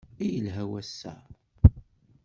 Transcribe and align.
I 0.25 0.27
yelha 0.33 0.63
wass-a! 0.71 1.13